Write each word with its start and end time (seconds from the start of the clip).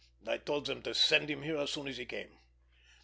"I 0.27 0.37
told 0.37 0.65
them 0.65 0.81
to 0.81 0.95
send 0.95 1.29
him 1.29 1.43
here 1.43 1.57
as 1.57 1.69
soon 1.73 1.87
as 1.87 1.97
he 1.97 2.05
came." 2.05 2.39